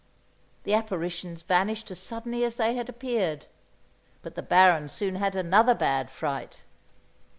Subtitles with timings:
[0.63, 3.45] The apparitions vanished as suddenly as they had appeared;
[4.23, 6.63] but the Baron soon had another bad fright.